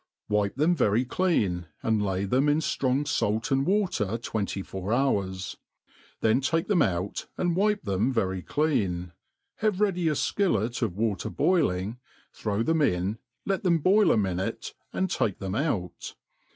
[0.29, 5.57] WIPE them very dean, and hy them m flrohg fait zxA wa^ tWenty*fbur hours;
[6.21, 9.11] then ts^e them out, and wipe them very clean,
[9.61, 11.99] Nhave ready a fkillet of water boiling,
[12.33, 16.15] throw them in, let them boil a minute, and take tbetti out.